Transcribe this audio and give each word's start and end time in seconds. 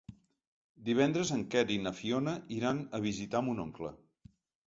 Divendres 0.87 1.33
en 1.35 1.43
Quer 1.55 1.63
i 1.75 1.77
na 1.83 1.93
Fiona 1.99 2.33
iran 2.57 2.81
a 2.99 3.01
visitar 3.05 3.45
mon 3.49 3.63
oncle. 3.67 3.93